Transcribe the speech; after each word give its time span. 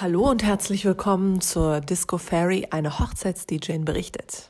Hallo 0.00 0.30
und 0.30 0.42
herzlich 0.42 0.86
willkommen 0.86 1.42
zur 1.42 1.82
Disco 1.82 2.16
Fairy, 2.16 2.68
eine 2.70 2.98
Hochzeits-DJ 2.98 3.80
berichtet. 3.80 4.48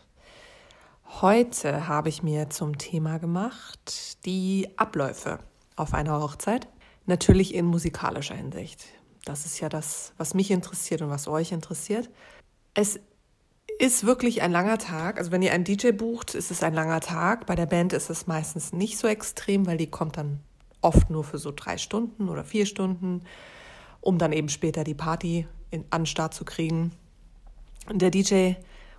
Heute 1.21 1.89
habe 1.89 2.09
ich 2.09 2.23
mir 2.23 2.51
zum 2.51 2.79
Thema 2.79 3.19
gemacht 3.19 4.25
die 4.25 4.69
Abläufe 4.77 5.41
auf 5.75 5.93
einer 5.93 6.21
Hochzeit, 6.21 6.69
natürlich 7.07 7.53
in 7.53 7.67
musikalischer 7.67 8.37
Hinsicht. 8.37 8.85
Das 9.25 9.45
ist 9.45 9.59
ja 9.59 9.69
das, 9.69 10.13
was 10.19 10.35
mich 10.35 10.53
interessiert 10.53 11.03
und 11.03 11.11
was 11.11 11.27
euch 11.27 11.51
interessiert. 11.51 12.11
Es 12.75 13.01
ist 13.81 14.07
wirklich 14.07 14.43
ein 14.43 14.53
langer 14.53 14.79
Tag. 14.79 15.19
Also 15.19 15.33
wenn 15.33 15.43
ihr 15.43 15.53
einen 15.53 15.65
DJ 15.65 15.91
bucht, 15.91 16.37
ist 16.37 16.53
es 16.53 16.63
ein 16.63 16.75
langer 16.75 17.01
Tag. 17.01 17.47
Bei 17.47 17.57
der 17.57 17.67
Band 17.67 17.93
ist 17.93 18.09
es 18.09 18.29
meistens 18.29 18.73
nicht 18.73 18.99
so 18.99 19.09
extrem, 19.09 19.67
weil 19.67 19.79
die 19.79 19.91
kommt 19.91 20.17
dann 20.17 20.39
oft 20.81 21.11
nur 21.11 21.25
für 21.25 21.39
so 21.39 21.51
drei 21.51 21.77
Stunden 21.77 22.29
oder 22.29 22.45
vier 22.45 22.67
Stunden 22.67 23.23
um 24.01 24.19
dann 24.19 24.33
eben 24.33 24.49
später 24.49 24.85
die 24.85 24.95
Party 24.95 25.47
in, 25.71 25.85
an 25.91 26.07
Start 26.07 26.35
zu 26.35 26.45
kriegen. 26.45 26.93
Der 27.91 28.11
DJ 28.11 28.55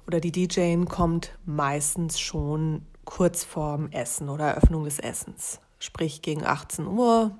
oder 0.07 0.19
die 0.19 0.31
DJin 0.31 0.87
kommt 0.87 1.37
meistens 1.45 2.19
schon 2.19 2.85
kurz 3.05 3.43
vorm 3.43 3.89
Essen 3.91 4.29
oder 4.29 4.45
Eröffnung 4.45 4.83
des 4.83 4.99
Essens. 4.99 5.59
Sprich 5.79 6.21
gegen 6.21 6.45
18 6.45 6.87
Uhr, 6.87 7.31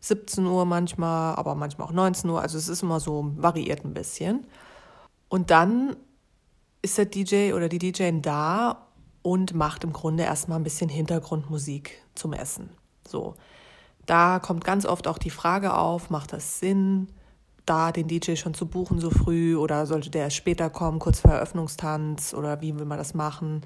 17 0.00 0.46
Uhr 0.46 0.64
manchmal, 0.64 1.36
aber 1.36 1.54
manchmal 1.54 1.88
auch 1.88 1.92
19 1.92 2.30
Uhr. 2.30 2.40
Also 2.40 2.58
es 2.58 2.68
ist 2.68 2.82
immer 2.82 3.00
so, 3.00 3.32
variiert 3.36 3.84
ein 3.84 3.94
bisschen. 3.94 4.46
Und 5.28 5.50
dann 5.50 5.96
ist 6.82 6.98
der 6.98 7.06
DJ 7.06 7.52
oder 7.52 7.68
die 7.68 7.78
DJin 7.78 8.22
da 8.22 8.86
und 9.22 9.54
macht 9.54 9.82
im 9.82 9.92
Grunde 9.92 10.22
erstmal 10.22 10.58
ein 10.58 10.64
bisschen 10.64 10.88
Hintergrundmusik 10.88 12.02
zum 12.14 12.32
Essen. 12.32 12.70
So. 13.06 13.34
Da 14.06 14.38
kommt 14.38 14.64
ganz 14.64 14.86
oft 14.86 15.08
auch 15.08 15.18
die 15.18 15.30
Frage 15.30 15.74
auf, 15.74 16.10
macht 16.10 16.32
das 16.32 16.60
Sinn, 16.60 17.08
da 17.66 17.90
den 17.90 18.06
DJ 18.06 18.36
schon 18.36 18.54
zu 18.54 18.66
buchen 18.66 19.00
so 19.00 19.10
früh 19.10 19.56
oder 19.56 19.86
sollte 19.86 20.10
der 20.10 20.30
später 20.30 20.70
kommen, 20.70 21.00
kurz 21.00 21.20
vor 21.20 21.32
Eröffnungstanz 21.32 22.32
oder 22.32 22.60
wie 22.60 22.78
will 22.78 22.86
man 22.86 22.98
das 22.98 23.14
machen? 23.14 23.62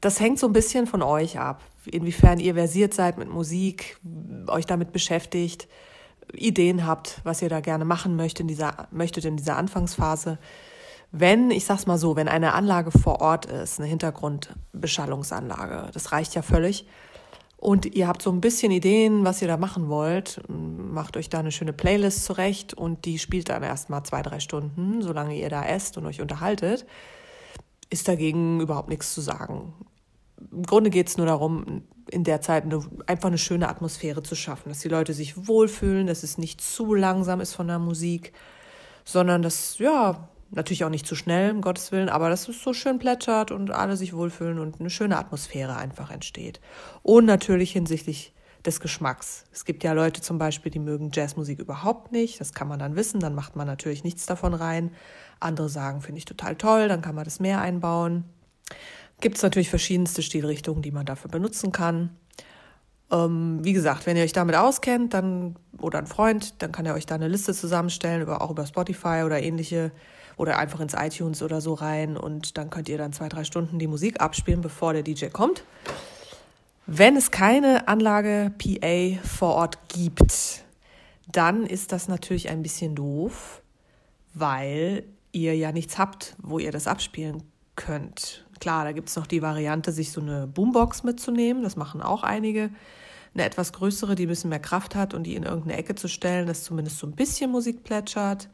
Das 0.00 0.20
hängt 0.20 0.38
so 0.38 0.46
ein 0.46 0.52
bisschen 0.52 0.86
von 0.86 1.02
euch 1.02 1.38
ab, 1.38 1.62
inwiefern 1.84 2.38
ihr 2.38 2.54
versiert 2.54 2.94
seid 2.94 3.18
mit 3.18 3.28
Musik, 3.28 3.98
euch 4.46 4.66
damit 4.66 4.92
beschäftigt, 4.92 5.66
Ideen 6.32 6.86
habt, 6.86 7.20
was 7.24 7.42
ihr 7.42 7.48
da 7.48 7.60
gerne 7.60 7.84
machen 7.84 8.16
möchtet 8.16 8.40
in 8.40 8.48
dieser, 8.48 8.88
möchtet 8.90 9.24
in 9.24 9.36
dieser 9.36 9.56
Anfangsphase. 9.56 10.38
Wenn, 11.12 11.50
ich 11.50 11.64
sag's 11.64 11.86
mal 11.86 11.98
so, 11.98 12.16
wenn 12.16 12.28
eine 12.28 12.52
Anlage 12.52 12.90
vor 12.90 13.20
Ort 13.20 13.46
ist, 13.46 13.78
eine 13.78 13.88
Hintergrundbeschallungsanlage, 13.88 15.90
das 15.92 16.12
reicht 16.12 16.34
ja 16.34 16.42
völlig, 16.42 16.86
und 17.56 17.94
ihr 17.94 18.06
habt 18.06 18.22
so 18.22 18.30
ein 18.30 18.40
bisschen 18.40 18.70
Ideen, 18.70 19.24
was 19.24 19.40
ihr 19.40 19.48
da 19.48 19.56
machen 19.56 19.88
wollt, 19.88 20.40
macht 20.48 21.16
euch 21.16 21.30
da 21.30 21.38
eine 21.38 21.52
schöne 21.52 21.72
Playlist 21.72 22.24
zurecht 22.24 22.74
und 22.74 23.04
die 23.06 23.18
spielt 23.18 23.48
dann 23.48 23.62
erstmal 23.62 24.02
zwei, 24.02 24.22
drei 24.22 24.40
Stunden, 24.40 25.00
solange 25.00 25.36
ihr 25.36 25.48
da 25.48 25.64
esst 25.64 25.96
und 25.96 26.06
euch 26.06 26.20
unterhaltet, 26.20 26.86
ist 27.88 28.08
dagegen 28.08 28.60
überhaupt 28.60 28.88
nichts 28.88 29.14
zu 29.14 29.20
sagen. 29.20 29.72
Im 30.52 30.64
Grunde 30.64 30.90
geht 30.90 31.08
es 31.08 31.16
nur 31.16 31.26
darum, 31.26 31.82
in 32.10 32.24
der 32.24 32.40
Zeit 32.40 32.64
eine, 32.64 32.84
einfach 33.06 33.28
eine 33.28 33.38
schöne 33.38 33.68
Atmosphäre 33.68 34.22
zu 34.22 34.34
schaffen, 34.34 34.68
dass 34.68 34.80
die 34.80 34.88
Leute 34.88 35.14
sich 35.14 35.48
wohlfühlen, 35.48 36.06
dass 36.06 36.22
es 36.22 36.38
nicht 36.38 36.60
zu 36.60 36.94
langsam 36.94 37.40
ist 37.40 37.54
von 37.54 37.68
der 37.68 37.78
Musik, 37.78 38.32
sondern 39.04 39.40
dass, 39.40 39.78
ja, 39.78 40.28
Natürlich 40.50 40.84
auch 40.84 40.90
nicht 40.90 41.06
zu 41.06 41.16
schnell, 41.16 41.50
um 41.50 41.60
Gottes 41.60 41.90
Willen, 41.90 42.08
aber 42.08 42.30
dass 42.30 42.48
es 42.48 42.62
so 42.62 42.72
schön 42.72 42.98
plätschert 42.98 43.50
und 43.50 43.72
alle 43.72 43.96
sich 43.96 44.14
wohlfühlen 44.14 44.58
und 44.58 44.80
eine 44.80 44.90
schöne 44.90 45.18
Atmosphäre 45.18 45.76
einfach 45.76 46.10
entsteht. 46.10 46.60
Und 47.02 47.24
natürlich 47.24 47.72
hinsichtlich 47.72 48.32
des 48.66 48.80
Geschmacks. 48.80 49.44
Es 49.52 49.64
gibt 49.64 49.84
ja 49.84 49.92
Leute 49.92 50.20
zum 50.20 50.38
Beispiel, 50.38 50.70
die 50.70 50.78
mögen 50.78 51.10
Jazzmusik 51.12 51.58
überhaupt 51.58 52.12
nicht. 52.12 52.40
Das 52.40 52.52
kann 52.52 52.68
man 52.68 52.78
dann 52.78 52.96
wissen, 52.96 53.20
dann 53.20 53.34
macht 53.34 53.56
man 53.56 53.66
natürlich 53.66 54.04
nichts 54.04 54.26
davon 54.26 54.54
rein. 54.54 54.90
Andere 55.40 55.68
sagen, 55.68 56.00
finde 56.00 56.18
ich 56.18 56.24
total 56.24 56.56
toll, 56.56 56.88
dann 56.88 57.02
kann 57.02 57.14
man 57.14 57.24
das 57.24 57.40
mehr 57.40 57.60
einbauen. 57.60 58.24
Gibt 59.20 59.36
es 59.36 59.42
natürlich 59.42 59.70
verschiedenste 59.70 60.22
Stilrichtungen, 60.22 60.82
die 60.82 60.90
man 60.90 61.06
dafür 61.06 61.30
benutzen 61.30 61.72
kann. 61.72 62.10
Ähm, 63.10 63.60
wie 63.62 63.72
gesagt, 63.72 64.06
wenn 64.06 64.16
ihr 64.16 64.24
euch 64.24 64.32
damit 64.32 64.56
auskennt, 64.56 65.14
dann 65.14 65.56
oder 65.78 65.98
ein 65.98 66.06
Freund, 66.06 66.60
dann 66.62 66.72
kann 66.72 66.86
er 66.86 66.94
euch 66.94 67.06
da 67.06 67.14
eine 67.14 67.28
Liste 67.28 67.54
zusammenstellen, 67.54 68.22
über, 68.22 68.42
auch 68.42 68.50
über 68.50 68.66
Spotify 68.66 69.22
oder 69.24 69.42
ähnliche 69.42 69.92
oder 70.36 70.58
einfach 70.58 70.80
ins 70.80 70.94
iTunes 70.94 71.42
oder 71.42 71.60
so 71.60 71.74
rein 71.74 72.16
und 72.16 72.58
dann 72.58 72.70
könnt 72.70 72.88
ihr 72.88 72.98
dann 72.98 73.12
zwei, 73.12 73.28
drei 73.28 73.44
Stunden 73.44 73.78
die 73.78 73.86
Musik 73.86 74.20
abspielen, 74.20 74.60
bevor 74.60 74.92
der 74.92 75.02
DJ 75.02 75.26
kommt. 75.26 75.64
Wenn 76.86 77.16
es 77.16 77.30
keine 77.30 77.88
Anlage 77.88 78.52
PA 78.58 79.20
vor 79.26 79.54
Ort 79.54 79.88
gibt, 79.88 80.64
dann 81.26 81.66
ist 81.66 81.90
das 81.92 82.06
natürlich 82.06 82.48
ein 82.48 82.62
bisschen 82.62 82.94
doof, 82.94 83.62
weil 84.34 85.02
ihr 85.32 85.56
ja 85.56 85.72
nichts 85.72 85.98
habt, 85.98 86.36
wo 86.38 86.58
ihr 86.58 86.70
das 86.70 86.86
abspielen 86.86 87.42
könnt. 87.74 88.46
Klar, 88.60 88.84
da 88.84 88.92
gibt 88.92 89.08
es 89.08 89.16
noch 89.16 89.26
die 89.26 89.42
Variante, 89.42 89.92
sich 89.92 90.12
so 90.12 90.20
eine 90.20 90.46
Boombox 90.46 91.02
mitzunehmen. 91.02 91.62
Das 91.62 91.76
machen 91.76 92.00
auch 92.00 92.22
einige. 92.22 92.70
Eine 93.34 93.44
etwas 93.44 93.72
größere, 93.72 94.14
die 94.14 94.24
ein 94.24 94.28
bisschen 94.28 94.50
mehr 94.50 94.60
Kraft 94.60 94.94
hat 94.94 95.12
und 95.12 95.24
die 95.24 95.34
in 95.34 95.42
irgendeine 95.42 95.76
Ecke 95.76 95.94
zu 95.94 96.08
stellen, 96.08 96.46
dass 96.46 96.64
zumindest 96.64 96.98
so 96.98 97.06
ein 97.06 97.12
bisschen 97.12 97.50
Musik 97.50 97.84
plätschert. 97.84 98.48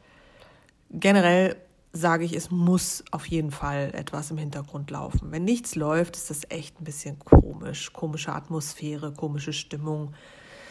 Generell 0.89 1.55
sage 1.93 2.25
ich, 2.25 2.35
es 2.35 2.49
muss 2.49 3.03
auf 3.11 3.27
jeden 3.27 3.51
Fall 3.51 3.91
etwas 3.93 4.31
im 4.31 4.39
Hintergrund 4.39 4.89
laufen. 4.89 5.31
Wenn 5.31 5.45
nichts 5.45 5.75
läuft, 5.75 6.17
ist 6.17 6.31
das 6.31 6.41
echt 6.49 6.81
ein 6.81 6.83
bisschen 6.83 7.19
komisch. 7.19 7.93
Komische 7.93 8.33
Atmosphäre, 8.33 9.13
komische 9.13 9.53
Stimmung. 9.53 10.13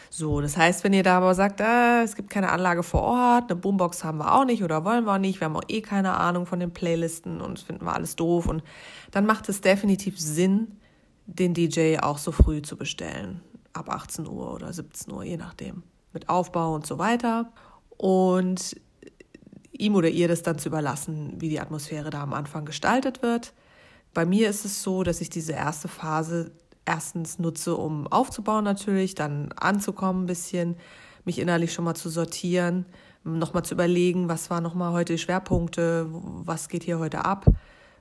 So, 0.09 0.41
das 0.41 0.57
heißt, 0.57 0.83
wenn 0.83 0.93
ihr 0.93 1.01
da 1.01 1.17
aber 1.17 1.33
sagt, 1.33 1.61
ah, 1.61 2.03
es 2.03 2.15
gibt 2.15 2.29
keine 2.29 2.51
Anlage 2.51 2.83
vor 2.83 3.01
Ort, 3.01 3.49
eine 3.49 3.59
Boombox 3.59 4.03
haben 4.03 4.19
wir 4.19 4.35
auch 4.35 4.45
nicht 4.45 4.63
oder 4.63 4.85
wollen 4.85 5.05
wir 5.05 5.13
auch 5.13 5.17
nicht, 5.17 5.39
wir 5.39 5.45
haben 5.45 5.55
auch 5.55 5.63
eh 5.69 5.81
keine 5.81 6.15
Ahnung 6.15 6.45
von 6.45 6.59
den 6.59 6.71
Playlisten 6.71 7.41
und 7.41 7.57
finden 7.57 7.85
wir 7.85 7.95
alles 7.95 8.15
doof 8.15 8.45
und 8.45 8.61
dann 9.09 9.25
macht 9.25 9.49
es 9.49 9.61
definitiv 9.61 10.19
Sinn, 10.19 10.77
den 11.25 11.55
DJ 11.55 11.97
auch 11.99 12.19
so 12.19 12.31
früh 12.31 12.61
zu 12.61 12.77
bestellen. 12.77 13.41
Ab 13.71 13.89
18 13.89 14.27
Uhr 14.27 14.53
oder 14.53 14.71
17 14.71 15.11
Uhr, 15.11 15.23
je 15.23 15.37
nachdem. 15.37 15.81
Mit 16.11 16.29
Aufbau 16.29 16.75
und 16.75 16.85
so 16.85 16.99
weiter. 16.99 17.51
Und 17.97 18.75
ihm 19.73 19.95
oder 19.95 20.09
ihr 20.09 20.27
das 20.27 20.43
dann 20.43 20.57
zu 20.57 20.69
überlassen, 20.69 21.35
wie 21.39 21.49
die 21.49 21.59
Atmosphäre 21.59 22.09
da 22.09 22.21
am 22.21 22.33
Anfang 22.33 22.65
gestaltet 22.65 23.21
wird. 23.21 23.53
Bei 24.13 24.25
mir 24.25 24.49
ist 24.49 24.65
es 24.65 24.83
so, 24.83 25.03
dass 25.03 25.21
ich 25.21 25.29
diese 25.29 25.53
erste 25.53 25.87
Phase 25.87 26.51
erstens 26.85 27.39
nutze, 27.39 27.75
um 27.75 28.07
aufzubauen 28.07 28.63
natürlich, 28.63 29.15
dann 29.15 29.51
anzukommen 29.53 30.23
ein 30.23 30.27
bisschen, 30.27 30.75
mich 31.25 31.39
innerlich 31.39 31.73
schon 31.73 31.85
mal 31.85 31.95
zu 31.95 32.09
sortieren, 32.09 32.85
nochmal 33.23 33.63
zu 33.63 33.73
überlegen, 33.73 34.27
was 34.27 34.49
waren 34.49 34.63
nochmal 34.63 34.91
heute 34.91 35.13
die 35.13 35.19
Schwerpunkte, 35.19 36.07
was 36.11 36.67
geht 36.67 36.83
hier 36.83 36.99
heute 36.99 37.25
ab, 37.25 37.45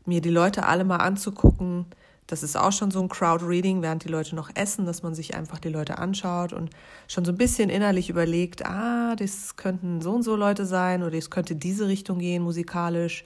mir 0.05 0.21
die 0.21 0.31
Leute 0.31 0.67
alle 0.67 0.85
mal 0.85 0.97
anzugucken, 0.97 1.87
das 2.27 2.43
ist 2.43 2.57
auch 2.57 2.73
schon 2.73 2.91
so 2.91 3.01
ein 3.01 3.09
Crowd-Reading, 3.09 3.83
während 3.83 4.05
die 4.05 4.09
Leute 4.09 4.35
noch 4.35 4.51
essen, 4.55 4.87
dass 4.87 5.03
man 5.03 5.15
sich 5.15 5.35
einfach 5.35 5.59
die 5.59 5.69
Leute 5.69 5.99
anschaut 5.99 6.53
und 6.53 6.71
schon 7.09 7.25
so 7.25 7.33
ein 7.33 7.39
bisschen 7.39 7.69
innerlich 7.69 8.09
überlegt, 8.09 8.65
ah, 8.65 9.17
das 9.17 9.57
könnten 9.57 10.01
so 10.01 10.13
und 10.13 10.23
so 10.23 10.37
Leute 10.37 10.65
sein 10.65 11.03
oder 11.03 11.19
es 11.19 11.31
könnte 11.31 11.57
diese 11.57 11.89
Richtung 11.89 12.19
gehen 12.19 12.43
musikalisch. 12.43 13.25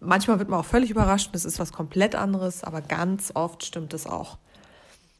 Manchmal 0.00 0.38
wird 0.38 0.48
man 0.48 0.60
auch 0.60 0.64
völlig 0.64 0.90
überrascht, 0.90 1.30
das 1.34 1.44
ist 1.44 1.58
was 1.58 1.72
komplett 1.72 2.14
anderes, 2.14 2.64
aber 2.64 2.80
ganz 2.80 3.32
oft 3.34 3.64
stimmt 3.64 3.92
es 3.92 4.06
auch. 4.06 4.38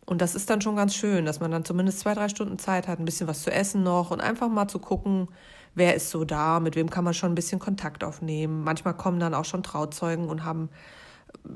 Und 0.07 0.21
das 0.21 0.35
ist 0.35 0.51
dann 0.51 0.61
schon 0.61 0.75
ganz 0.75 0.95
schön, 0.95 1.27
dass 1.27 1.39
man 1.39 1.53
dann 1.53 1.65
zumindest 1.65 2.01
zwei, 2.01 2.15
drei 2.15 2.29
Stunden 2.29 2.59
Zeit 2.59 2.89
hat, 2.89 2.99
ein 2.99 3.05
bisschen 3.05 3.29
was 3.29 3.43
zu 3.43 3.53
essen 3.53 3.85
noch 3.85 4.11
und 4.11 4.21
einfach 4.21 4.49
mal 4.49 4.67
zu 4.67 4.81
gucken, 4.81 5.29
wer 5.75 5.95
ist 5.95 6.11
so 6.11 6.25
da, 6.25 6.59
mit 6.59 6.75
wem 6.75 6.91
kann 6.91 7.05
man 7.05 7.15
schon 7.15 7.31
ein 7.31 7.37
bisschen 7.37 7.61
Kontakt 7.61 8.03
aufnehmen. 8.03 8.65
Manchmal 8.65 8.95
kommen 8.95 9.21
dann 9.21 9.35
auch 9.35 9.45
schon 9.45 9.63
Trauzeugen 9.63 10.29
und 10.29 10.45
haben 10.45 10.71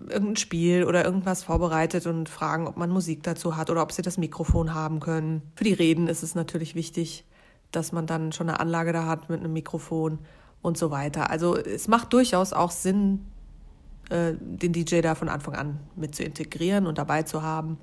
irgendein 0.09 0.37
Spiel 0.37 0.85
oder 0.85 1.05
irgendwas 1.05 1.43
vorbereitet 1.43 2.07
und 2.07 2.29
fragen, 2.29 2.67
ob 2.67 2.77
man 2.77 2.91
Musik 2.91 3.23
dazu 3.23 3.57
hat 3.57 3.71
oder 3.71 3.83
ob 3.83 3.93
sie 3.93 4.03
das 4.03 4.19
Mikrofon 4.19 4.75
haben 4.75 5.01
können. 5.01 5.43
Für 5.57 5.65
die 5.65 5.73
Reden 5.73 6.09
ist 6.09 6.23
es 6.23 6.35
natürlich 6.35 6.75
wichtig, 6.75 7.25
dass 7.71 7.93
man 7.93 8.07
dann 8.07 8.33
schon 8.33 8.49
eine 8.49 8.61
Anlage 8.61 8.93
da 8.93 9.07
hat 9.07 9.29
mit 9.29 9.41
einem 9.41 9.53
Mikrofon 9.53 10.19
und 10.63 10.79
so 10.79 10.91
weiter. 10.91 11.31
Also 11.31 11.57
es 11.57 11.89
macht 11.89 12.13
durchaus 12.13 12.53
auch 12.53 12.71
Sinn, 12.71 13.27
äh, 14.11 14.35
den 14.39 14.73
DJ 14.73 15.01
da 15.01 15.15
von 15.15 15.29
Anfang 15.29 15.55
an 15.55 15.81
mit 15.97 16.15
zu 16.15 16.23
integrieren 16.23 16.87
und 16.87 16.99
dabei 16.99 17.23
zu 17.23 17.43
haben 17.43 17.79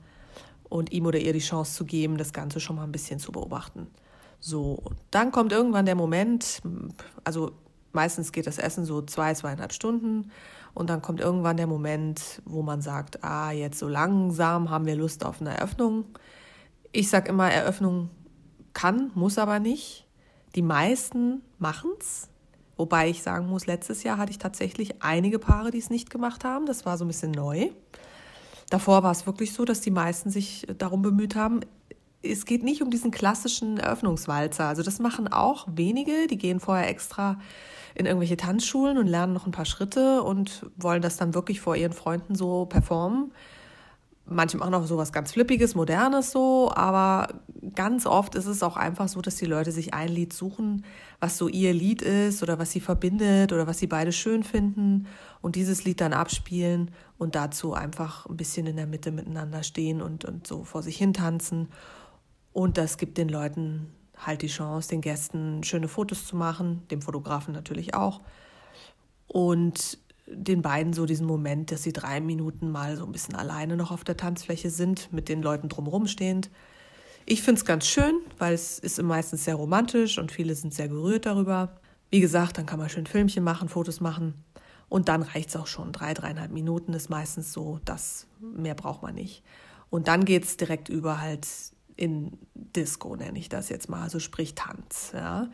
und 0.69 0.91
ihm 0.91 1.05
oder 1.05 1.19
ihr 1.19 1.33
die 1.33 1.39
Chance 1.39 1.73
zu 1.75 1.85
geben, 1.85 2.17
das 2.17 2.33
Ganze 2.33 2.59
schon 2.59 2.77
mal 2.77 2.83
ein 2.83 2.91
bisschen 2.91 3.19
zu 3.19 3.31
beobachten. 3.31 3.87
So, 4.39 4.81
dann 5.11 5.31
kommt 5.31 5.51
irgendwann 5.51 5.85
der 5.85 5.95
Moment, 5.95 6.61
also 7.23 7.51
meistens 7.93 8.31
geht 8.31 8.47
das 8.47 8.57
Essen 8.57 8.85
so 8.85 9.01
zwei, 9.01 9.33
zweieinhalb 9.33 9.73
Stunden 9.73 10.31
und 10.73 10.89
dann 10.89 11.01
kommt 11.01 11.19
irgendwann 11.19 11.57
der 11.57 11.67
Moment, 11.67 12.41
wo 12.45 12.61
man 12.61 12.81
sagt, 12.81 13.23
ah, 13.23 13.51
jetzt 13.51 13.79
so 13.79 13.87
langsam 13.87 14.69
haben 14.69 14.85
wir 14.85 14.95
Lust 14.95 15.25
auf 15.25 15.41
eine 15.41 15.57
Eröffnung. 15.57 16.05
Ich 16.91 17.09
sage 17.09 17.29
immer, 17.29 17.51
Eröffnung 17.51 18.09
kann, 18.73 19.11
muss 19.15 19.37
aber 19.37 19.59
nicht. 19.59 20.07
Die 20.55 20.61
meisten 20.61 21.41
machen 21.59 21.91
es. 21.99 22.29
Wobei 22.77 23.09
ich 23.09 23.21
sagen 23.21 23.47
muss, 23.47 23.67
letztes 23.67 24.03
Jahr 24.03 24.17
hatte 24.17 24.31
ich 24.31 24.39
tatsächlich 24.39 25.03
einige 25.03 25.39
Paare, 25.39 25.71
die 25.71 25.77
es 25.77 25.89
nicht 25.89 26.09
gemacht 26.09 26.43
haben. 26.43 26.65
Das 26.65 26.85
war 26.85 26.97
so 26.97 27.05
ein 27.05 27.09
bisschen 27.09 27.31
neu. 27.31 27.69
Davor 28.69 29.03
war 29.03 29.11
es 29.11 29.25
wirklich 29.25 29.53
so, 29.53 29.65
dass 29.65 29.81
die 29.81 29.91
meisten 29.91 30.29
sich 30.29 30.65
darum 30.77 31.01
bemüht 31.01 31.35
haben. 31.35 31.59
es 32.23 32.45
geht 32.45 32.63
nicht 32.63 32.81
um 32.81 32.89
diesen 32.89 33.11
klassischen 33.11 33.77
Eröffnungswalzer. 33.77 34.65
Also 34.65 34.83
das 34.83 34.99
machen 34.99 35.27
auch 35.27 35.67
wenige, 35.69 36.27
die 36.27 36.37
gehen 36.37 36.59
vorher 36.59 36.87
extra 36.87 37.39
in 37.95 38.05
irgendwelche 38.05 38.37
Tanzschulen 38.37 38.97
und 38.97 39.07
lernen 39.07 39.33
noch 39.33 39.45
ein 39.45 39.51
paar 39.51 39.65
Schritte 39.65 40.23
und 40.23 40.65
wollen 40.77 41.01
das 41.01 41.17
dann 41.17 41.33
wirklich 41.33 41.61
vor 41.61 41.75
ihren 41.75 41.93
Freunden 41.93 42.35
so 42.35 42.65
performen. 42.65 43.31
Manche 44.25 44.57
machen 44.57 44.73
auch 44.73 44.85
sowas 44.85 45.11
ganz 45.11 45.33
Flippiges, 45.33 45.75
Modernes 45.75 46.31
so, 46.31 46.71
aber 46.73 47.41
ganz 47.75 48.05
oft 48.05 48.35
ist 48.35 48.45
es 48.45 48.63
auch 48.63 48.77
einfach 48.77 49.07
so, 49.07 49.19
dass 49.21 49.35
die 49.35 49.45
Leute 49.45 49.71
sich 49.71 49.93
ein 49.93 50.07
Lied 50.07 50.31
suchen, 50.31 50.85
was 51.19 51.37
so 51.37 51.49
ihr 51.49 51.73
Lied 51.73 52.01
ist 52.01 52.41
oder 52.41 52.57
was 52.57 52.71
sie 52.71 52.79
verbindet 52.79 53.51
oder 53.51 53.67
was 53.67 53.79
sie 53.79 53.87
beide 53.87 54.13
schön 54.13 54.43
finden 54.43 55.07
und 55.41 55.55
dieses 55.55 55.83
Lied 55.83 55.99
dann 55.99 56.13
abspielen 56.13 56.91
und 57.17 57.35
dazu 57.35 57.73
einfach 57.73 58.25
ein 58.27 58.37
bisschen 58.37 58.67
in 58.67 58.77
der 58.77 58.87
Mitte 58.87 59.11
miteinander 59.11 59.63
stehen 59.63 60.01
und, 60.01 60.23
und 60.23 60.47
so 60.47 60.63
vor 60.63 60.81
sich 60.81 60.97
hin 60.97 61.13
tanzen. 61.13 61.67
Und 62.53 62.77
das 62.77 62.97
gibt 62.97 63.17
den 63.17 63.27
Leuten 63.27 63.87
halt 64.25 64.41
die 64.41 64.47
Chance, 64.47 64.89
den 64.89 65.01
Gästen 65.01 65.63
schöne 65.63 65.87
Fotos 65.87 66.25
zu 66.25 66.35
machen, 66.35 66.83
dem 66.91 67.01
Fotografen 67.01 67.53
natürlich 67.53 67.93
auch. 67.93 68.21
Und 69.27 69.97
den 70.27 70.61
beiden 70.61 70.93
so 70.93 71.05
diesen 71.05 71.25
Moment, 71.25 71.71
dass 71.71 71.83
sie 71.83 71.93
drei 71.93 72.21
Minuten 72.21 72.71
mal 72.71 72.95
so 72.95 73.05
ein 73.05 73.11
bisschen 73.11 73.35
alleine 73.35 73.75
noch 73.75 73.91
auf 73.91 74.03
der 74.03 74.17
Tanzfläche 74.17 74.69
sind, 74.69 75.11
mit 75.11 75.29
den 75.29 75.41
Leuten 75.41 75.69
drumherum 75.69 76.07
stehend. 76.07 76.49
Ich 77.25 77.41
finde 77.41 77.59
es 77.59 77.65
ganz 77.65 77.85
schön, 77.85 78.15
weil 78.37 78.53
es 78.53 78.79
ist 78.79 79.01
meistens 79.01 79.43
sehr 79.43 79.55
romantisch 79.55 80.17
und 80.17 80.31
viele 80.31 80.55
sind 80.55 80.73
sehr 80.73 80.87
gerührt 80.87 81.25
darüber. 81.25 81.79
Wie 82.09 82.19
gesagt, 82.19 82.57
dann 82.57 82.65
kann 82.65 82.79
man 82.79 82.89
schön 82.89 83.05
Filmchen 83.05 83.43
machen, 83.43 83.69
Fotos 83.69 83.99
machen 84.01 84.43
und 84.89 85.07
dann 85.07 85.21
reicht 85.21 85.49
es 85.49 85.55
auch 85.55 85.67
schon. 85.67 85.91
Drei, 85.91 86.13
dreieinhalb 86.13 86.51
Minuten 86.51 86.93
ist 86.93 87.09
meistens 87.09 87.53
so, 87.53 87.79
das 87.85 88.27
mehr 88.39 88.75
braucht 88.75 89.01
man 89.01 89.15
nicht. 89.15 89.43
Und 89.89 90.07
dann 90.07 90.25
geht 90.25 90.43
es 90.43 90.57
direkt 90.57 90.89
über 90.89 91.21
halt 91.21 91.47
in 92.01 92.31
Disco, 92.55 93.15
nenne 93.15 93.37
ich 93.37 93.47
das 93.47 93.69
jetzt 93.69 93.87
mal, 93.87 94.01
also 94.01 94.19
sprich 94.19 94.55
Tanz. 94.55 95.11
Ja. 95.13 95.49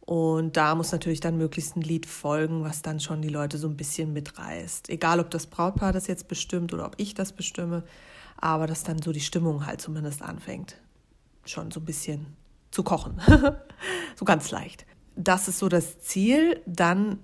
Und 0.00 0.56
da 0.56 0.76
muss 0.76 0.92
natürlich 0.92 1.18
dann 1.18 1.36
möglichst 1.36 1.76
ein 1.76 1.82
Lied 1.82 2.06
folgen, 2.06 2.62
was 2.62 2.82
dann 2.82 3.00
schon 3.00 3.20
die 3.20 3.28
Leute 3.28 3.58
so 3.58 3.66
ein 3.66 3.76
bisschen 3.76 4.12
mitreißt. 4.12 4.90
Egal, 4.90 5.18
ob 5.18 5.28
das 5.30 5.48
Brautpaar 5.48 5.92
das 5.92 6.06
jetzt 6.06 6.28
bestimmt 6.28 6.72
oder 6.72 6.86
ob 6.86 6.94
ich 6.98 7.14
das 7.14 7.32
bestimme, 7.32 7.82
aber 8.36 8.68
dass 8.68 8.84
dann 8.84 9.02
so 9.02 9.10
die 9.10 9.20
Stimmung 9.20 9.66
halt 9.66 9.80
zumindest 9.80 10.22
anfängt, 10.22 10.76
schon 11.44 11.72
so 11.72 11.80
ein 11.80 11.84
bisschen 11.84 12.26
zu 12.70 12.84
kochen. 12.84 13.20
so 14.14 14.24
ganz 14.24 14.52
leicht. 14.52 14.86
Das 15.16 15.48
ist 15.48 15.58
so 15.58 15.68
das 15.68 15.98
Ziel. 15.98 16.62
Dann 16.64 17.18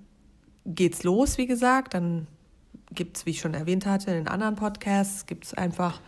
geht's 0.66 1.04
los, 1.04 1.38
wie 1.38 1.46
gesagt. 1.46 1.94
Dann 1.94 2.26
gibt 2.90 3.18
es, 3.18 3.24
wie 3.24 3.30
ich 3.30 3.40
schon 3.40 3.54
erwähnt 3.54 3.86
hatte, 3.86 4.10
in 4.10 4.16
den 4.16 4.28
anderen 4.28 4.56
Podcasts, 4.56 5.26
gibt 5.26 5.44
es 5.44 5.54
einfach 5.54 6.00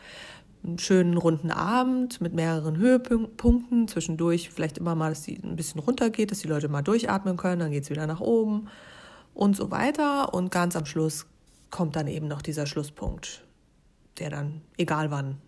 einen 0.67 0.79
schönen 0.79 1.17
runden 1.17 1.51
Abend 1.51 2.21
mit 2.21 2.35
mehreren 2.35 2.77
Höhepunkten. 2.77 3.89
Zwischendurch 3.89 4.51
vielleicht 4.51 4.79
immer 4.79 4.95
mal, 4.95 5.11
dass 5.11 5.23
die 5.23 5.39
ein 5.43 5.57
bisschen 5.57 5.81
runtergeht, 5.81 6.31
dass 6.31 6.41
die 6.41 6.49
Leute 6.49 6.69
mal 6.69 6.83
durchatmen 6.83 7.37
können, 7.37 7.61
dann 7.61 7.71
geht 7.71 7.85
es 7.85 7.91
wieder 7.91 8.07
nach 8.07 8.21
oben 8.21 8.69
und 9.35 9.57
so 9.57 9.71
weiter. 9.71 10.35
Und 10.35 10.51
ganz 10.51 10.77
am 10.77 10.87
Schluss 10.87 11.27
kommt 11.71 11.97
dann 11.97 12.09
eben 12.09 12.29
noch 12.29 12.43
dieser 12.43 12.67
Schlusspunkt, 12.67 13.45
der 14.19 14.31
dann, 14.31 14.63
egal 14.77 15.11
wann, 15.11 15.39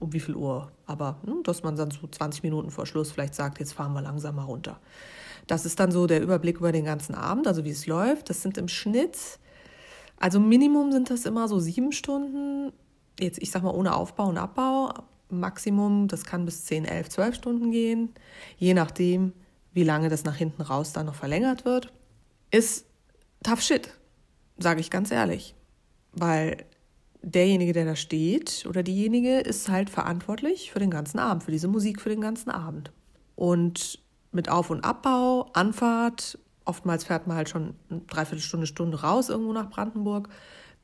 um 0.00 0.12
wie 0.12 0.20
viel 0.20 0.36
Uhr, 0.36 0.70
aber 0.86 1.16
hm, 1.24 1.42
dass 1.42 1.62
man 1.62 1.76
dann 1.76 1.90
so 1.90 2.06
20 2.06 2.42
Minuten 2.42 2.70
vor 2.70 2.86
Schluss 2.86 3.10
vielleicht 3.10 3.34
sagt, 3.34 3.58
jetzt 3.58 3.72
fahren 3.72 3.92
wir 3.94 4.02
langsam 4.02 4.36
mal 4.36 4.44
runter. 4.44 4.78
Das 5.46 5.64
ist 5.64 5.80
dann 5.80 5.90
so 5.90 6.06
der 6.06 6.22
Überblick 6.22 6.58
über 6.58 6.72
den 6.72 6.84
ganzen 6.84 7.14
Abend, 7.14 7.46
also 7.46 7.64
wie 7.64 7.70
es 7.70 7.86
läuft. 7.86 8.28
Das 8.30 8.42
sind 8.42 8.58
im 8.58 8.68
Schnitt, 8.68 9.38
also 10.18 10.40
Minimum 10.40 10.92
sind 10.92 11.10
das 11.10 11.24
immer 11.24 11.48
so 11.48 11.58
sieben 11.58 11.92
Stunden 11.92 12.72
jetzt, 13.20 13.40
ich 13.40 13.50
sag 13.50 13.62
mal, 13.62 13.74
ohne 13.74 13.94
Aufbau 13.94 14.28
und 14.28 14.38
Abbau, 14.38 14.92
Maximum, 15.30 16.08
das 16.08 16.24
kann 16.24 16.44
bis 16.44 16.64
10, 16.64 16.84
11, 16.84 17.10
12 17.10 17.34
Stunden 17.34 17.70
gehen, 17.70 18.10
je 18.56 18.74
nachdem, 18.74 19.32
wie 19.72 19.84
lange 19.84 20.08
das 20.08 20.24
nach 20.24 20.36
hinten 20.36 20.62
raus 20.62 20.92
dann 20.92 21.06
noch 21.06 21.14
verlängert 21.14 21.64
wird, 21.64 21.92
ist 22.50 22.86
tough 23.42 23.60
shit, 23.60 23.90
sage 24.58 24.80
ich 24.80 24.90
ganz 24.90 25.10
ehrlich. 25.10 25.54
Weil 26.12 26.64
derjenige, 27.22 27.72
der 27.72 27.84
da 27.84 27.96
steht 27.96 28.64
oder 28.68 28.82
diejenige 28.82 29.40
ist 29.40 29.68
halt 29.68 29.90
verantwortlich 29.90 30.72
für 30.72 30.78
den 30.78 30.90
ganzen 30.90 31.18
Abend, 31.18 31.42
für 31.42 31.50
diese 31.50 31.68
Musik 31.68 32.00
für 32.00 32.08
den 32.08 32.20
ganzen 32.20 32.50
Abend. 32.50 32.92
Und 33.34 34.00
mit 34.32 34.48
Auf- 34.48 34.70
und 34.70 34.84
Abbau, 34.84 35.50
Anfahrt, 35.52 36.38
oftmals 36.64 37.04
fährt 37.04 37.26
man 37.26 37.36
halt 37.36 37.48
schon 37.48 37.74
eine 37.90 38.00
Dreiviertelstunde, 38.00 38.66
Stunde 38.66 39.00
raus 39.00 39.28
irgendwo 39.28 39.52
nach 39.52 39.70
Brandenburg 39.70 40.28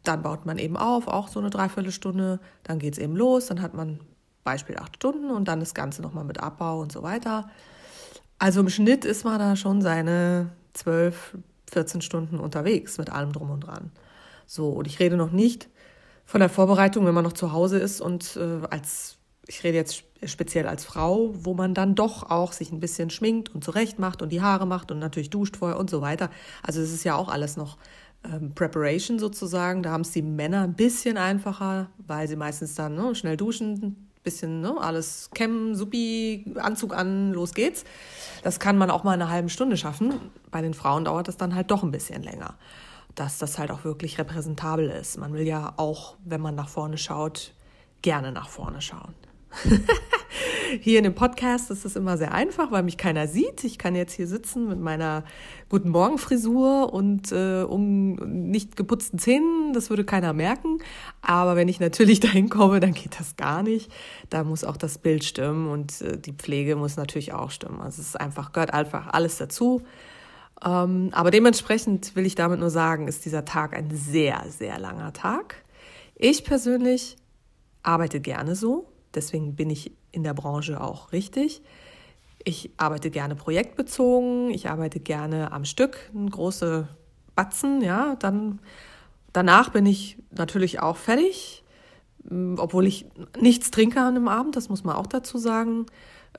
dann 0.04 0.22
baut 0.22 0.46
man 0.46 0.58
eben 0.58 0.76
auf, 0.76 1.08
auch 1.08 1.28
so 1.28 1.40
eine 1.40 1.50
Dreiviertelstunde. 1.50 2.38
Dann 2.62 2.78
geht 2.78 2.94
es 2.94 2.98
eben 2.98 3.16
los. 3.16 3.46
Dann 3.46 3.60
hat 3.60 3.74
man 3.74 4.00
Beispiel 4.44 4.76
acht 4.76 4.96
Stunden 4.96 5.30
und 5.30 5.48
dann 5.48 5.60
das 5.60 5.74
Ganze 5.74 6.02
nochmal 6.02 6.24
mit 6.24 6.40
Abbau 6.40 6.80
und 6.80 6.92
so 6.92 7.02
weiter. 7.02 7.48
Also 8.38 8.60
im 8.60 8.68
Schnitt 8.68 9.04
ist 9.04 9.24
man 9.24 9.38
da 9.38 9.56
schon 9.56 9.80
seine 9.80 10.50
zwölf, 10.74 11.36
14 11.72 12.02
Stunden 12.02 12.38
unterwegs 12.38 12.98
mit 12.98 13.10
allem 13.10 13.32
drum 13.32 13.50
und 13.50 13.60
dran. 13.60 13.90
So, 14.46 14.68
und 14.68 14.86
ich 14.86 15.00
rede 15.00 15.16
noch 15.16 15.32
nicht 15.32 15.68
von 16.26 16.40
der 16.40 16.50
Vorbereitung, 16.50 17.06
wenn 17.06 17.14
man 17.14 17.24
noch 17.24 17.32
zu 17.32 17.52
Hause 17.52 17.78
ist 17.78 18.00
und 18.00 18.36
äh, 18.36 18.66
als, 18.68 19.16
ich 19.46 19.64
rede 19.64 19.76
jetzt 19.76 20.04
speziell 20.24 20.66
als 20.66 20.84
Frau, 20.84 21.34
wo 21.34 21.54
man 21.54 21.74
dann 21.74 21.94
doch 21.94 22.30
auch 22.30 22.52
sich 22.52 22.72
ein 22.72 22.80
bisschen 22.80 23.10
schminkt 23.10 23.54
und 23.54 23.64
zurecht 23.64 23.98
macht 23.98 24.22
und 24.22 24.30
die 24.30 24.42
Haare 24.42 24.66
macht 24.66 24.90
und 24.90 24.98
natürlich 24.98 25.30
duscht 25.30 25.56
vorher 25.56 25.78
und 25.78 25.90
so 25.90 26.00
weiter. 26.00 26.30
Also 26.62 26.80
es 26.80 26.92
ist 26.92 27.04
ja 27.04 27.14
auch 27.14 27.28
alles 27.28 27.56
noch 27.56 27.78
ähm, 28.24 28.54
Preparation 28.54 29.18
sozusagen. 29.18 29.82
Da 29.82 29.90
haben 29.90 30.02
es 30.02 30.12
die 30.12 30.22
Männer 30.22 30.62
ein 30.62 30.74
bisschen 30.74 31.16
einfacher, 31.16 31.88
weil 32.06 32.28
sie 32.28 32.36
meistens 32.36 32.74
dann 32.74 32.94
ne, 32.94 33.14
schnell 33.14 33.36
duschen, 33.36 34.08
bisschen 34.22 34.60
ne, 34.60 34.74
alles 34.80 35.30
kämmen, 35.34 35.74
supi, 35.74 36.54
Anzug 36.56 36.94
an, 36.96 37.32
los 37.32 37.54
geht's. 37.54 37.84
Das 38.42 38.58
kann 38.58 38.76
man 38.76 38.90
auch 38.90 39.04
mal 39.04 39.14
in 39.14 39.22
einer 39.22 39.30
halben 39.30 39.48
Stunde 39.48 39.76
schaffen. 39.76 40.14
Bei 40.50 40.62
den 40.62 40.74
Frauen 40.74 41.04
dauert 41.04 41.28
das 41.28 41.36
dann 41.36 41.54
halt 41.54 41.70
doch 41.70 41.82
ein 41.82 41.90
bisschen 41.90 42.22
länger, 42.22 42.54
dass 43.14 43.38
das 43.38 43.58
halt 43.58 43.70
auch 43.70 43.84
wirklich 43.84 44.18
repräsentabel 44.18 44.88
ist. 44.88 45.18
Man 45.18 45.34
will 45.34 45.46
ja 45.46 45.74
auch, 45.76 46.16
wenn 46.24 46.40
man 46.40 46.54
nach 46.54 46.68
vorne 46.68 46.98
schaut, 46.98 47.52
gerne 48.02 48.32
nach 48.32 48.48
vorne 48.48 48.80
schauen. 48.80 49.14
Hier 50.80 50.98
in 50.98 51.04
dem 51.04 51.14
Podcast 51.14 51.70
ist 51.70 51.84
es 51.84 51.96
immer 51.96 52.16
sehr 52.16 52.32
einfach, 52.32 52.70
weil 52.70 52.82
mich 52.82 52.96
keiner 52.96 53.28
sieht. 53.28 53.64
Ich 53.64 53.78
kann 53.78 53.94
jetzt 53.94 54.12
hier 54.14 54.26
sitzen 54.26 54.68
mit 54.68 54.80
meiner 54.80 55.24
guten 55.68 55.90
Morgen 55.90 56.18
Frisur 56.18 56.92
und 56.92 57.30
äh, 57.32 57.62
um 57.62 58.14
nicht 58.14 58.76
geputzten 58.76 59.18
Zähnen. 59.18 59.72
Das 59.72 59.90
würde 59.90 60.04
keiner 60.04 60.32
merken. 60.32 60.78
Aber 61.22 61.56
wenn 61.56 61.68
ich 61.68 61.80
natürlich 61.80 62.20
dahin 62.20 62.48
komme, 62.48 62.80
dann 62.80 62.92
geht 62.92 63.18
das 63.18 63.36
gar 63.36 63.62
nicht. 63.62 63.90
Da 64.30 64.42
muss 64.44 64.64
auch 64.64 64.76
das 64.76 64.98
Bild 64.98 65.24
stimmen 65.24 65.68
und 65.68 66.00
äh, 66.00 66.18
die 66.18 66.32
Pflege 66.32 66.76
muss 66.76 66.96
natürlich 66.96 67.32
auch 67.32 67.50
stimmen. 67.50 67.80
Also 67.80 68.00
es 68.00 68.08
ist 68.08 68.20
einfach 68.20 68.52
gehört 68.52 68.72
einfach 68.72 69.08
alles 69.08 69.36
dazu. 69.36 69.82
Ähm, 70.64 71.10
aber 71.12 71.30
dementsprechend 71.30 72.16
will 72.16 72.26
ich 72.26 72.34
damit 72.34 72.60
nur 72.60 72.70
sagen, 72.70 73.06
ist 73.06 73.24
dieser 73.24 73.44
Tag 73.44 73.76
ein 73.76 73.90
sehr 73.90 74.44
sehr 74.48 74.78
langer 74.78 75.12
Tag. 75.12 75.64
Ich 76.16 76.44
persönlich 76.44 77.16
arbeite 77.82 78.20
gerne 78.20 78.56
so. 78.56 78.88
Deswegen 79.14 79.54
bin 79.54 79.70
ich 79.70 79.92
in 80.14 80.22
der 80.22 80.34
Branche 80.34 80.80
auch 80.80 81.12
richtig. 81.12 81.62
Ich 82.44 82.70
arbeite 82.76 83.10
gerne 83.10 83.34
projektbezogen, 83.34 84.50
ich 84.50 84.68
arbeite 84.68 85.00
gerne 85.00 85.52
am 85.52 85.64
Stück, 85.64 86.10
große 86.30 86.88
Batzen, 87.34 87.80
ja, 87.80 88.16
dann 88.16 88.60
danach 89.32 89.70
bin 89.70 89.86
ich 89.86 90.18
natürlich 90.30 90.80
auch 90.80 90.96
fertig, 90.96 91.64
mm, 92.28 92.56
obwohl 92.58 92.86
ich 92.86 93.06
nichts 93.40 93.70
trinke 93.70 94.00
an 94.00 94.16
einem 94.16 94.28
Abend, 94.28 94.56
das 94.56 94.68
muss 94.68 94.84
man 94.84 94.96
auch 94.96 95.06
dazu 95.06 95.38
sagen, 95.38 95.86